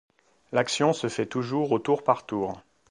L'action 0.51 0.93
se 0.93 1.09
fait 1.09 1.27
toujours 1.27 1.71
au 1.71 1.77
tour 1.77 2.03
par 2.03 2.25
tour. 2.25 2.63